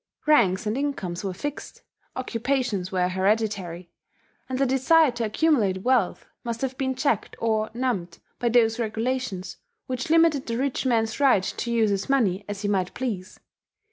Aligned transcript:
Ranks 0.25 0.65
and 0.65 0.75
incomes 0.79 1.23
were 1.23 1.31
fixed; 1.31 1.83
occupations 2.15 2.91
were 2.91 3.07
hereditary; 3.07 3.91
and 4.49 4.57
the 4.57 4.65
desire 4.65 5.11
to 5.11 5.25
accumulate 5.25 5.83
wealth 5.83 6.25
must 6.43 6.61
have 6.61 6.75
been 6.75 6.95
checked 6.95 7.35
or 7.37 7.69
numbed 7.75 8.17
by 8.39 8.49
those 8.49 8.79
regulations 8.79 9.57
which 9.85 10.09
limited 10.09 10.47
the 10.47 10.57
rich 10.57 10.87
man's 10.87 11.19
right 11.19 11.43
to 11.43 11.71
use 11.71 11.91
his 11.91 12.09
money 12.09 12.43
as 12.49 12.63
he 12.63 12.67
might 12.67 12.95
please. 12.95 13.39